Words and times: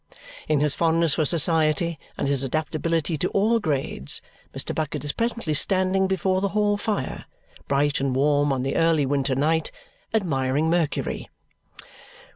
In 0.47 0.61
his 0.61 0.73
fondness 0.73 1.13
for 1.13 1.25
society 1.25 1.99
and 2.17 2.27
his 2.27 2.43
adaptability 2.43 3.19
to 3.19 3.29
all 3.37 3.59
grades, 3.59 4.19
Mr. 4.51 4.73
Bucket 4.73 5.05
is 5.05 5.11
presently 5.11 5.53
standing 5.53 6.07
before 6.07 6.41
the 6.41 6.47
hall 6.57 6.75
fire 6.75 7.25
bright 7.67 7.99
and 7.99 8.15
warm 8.15 8.51
on 8.51 8.63
the 8.63 8.77
early 8.77 9.05
winter 9.05 9.35
night 9.35 9.71
admiring 10.11 10.71
Mercury. 10.71 11.29